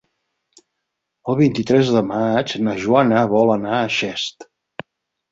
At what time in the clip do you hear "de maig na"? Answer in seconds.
1.95-2.73